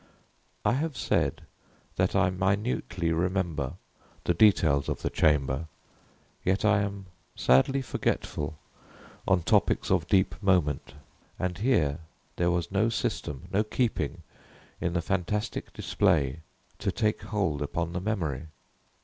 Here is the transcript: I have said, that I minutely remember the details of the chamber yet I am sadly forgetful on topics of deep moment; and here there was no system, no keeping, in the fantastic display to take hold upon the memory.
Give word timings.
I 0.65 0.71
have 0.73 0.97
said, 0.97 1.43
that 1.95 2.15
I 2.15 2.31
minutely 2.31 3.11
remember 3.11 3.73
the 4.23 4.33
details 4.33 4.89
of 4.89 5.03
the 5.03 5.11
chamber 5.11 5.67
yet 6.43 6.65
I 6.65 6.79
am 6.81 7.05
sadly 7.35 7.83
forgetful 7.83 8.57
on 9.27 9.43
topics 9.43 9.91
of 9.91 10.07
deep 10.07 10.33
moment; 10.41 10.95
and 11.37 11.59
here 11.59 11.99
there 12.37 12.49
was 12.49 12.71
no 12.71 12.89
system, 12.89 13.47
no 13.53 13.63
keeping, 13.63 14.23
in 14.79 14.93
the 14.93 15.03
fantastic 15.03 15.71
display 15.71 16.39
to 16.79 16.91
take 16.91 17.21
hold 17.21 17.61
upon 17.61 17.93
the 17.93 18.01
memory. 18.01 18.47